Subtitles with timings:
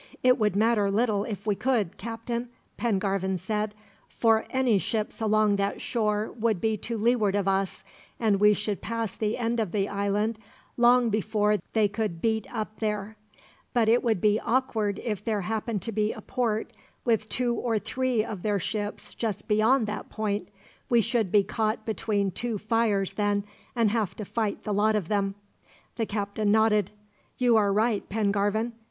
[0.23, 3.75] "It would matter little if we could, Captain," Pengarvan said;
[4.09, 7.83] "for any ships along that shore would be to leeward of us,
[8.19, 10.39] and we should pass the end of the island
[10.75, 13.15] long before they could beat up there;
[13.73, 16.73] but it would be awkward if there happened to be a port,
[17.05, 20.47] with two or three of their ships, just beyond that point.
[20.89, 23.43] We should be caught between two fires then,
[23.75, 25.35] and have to fight the lot of them."
[25.97, 26.89] The captain nodded.
[27.37, 28.73] "You are right, Pengarvan.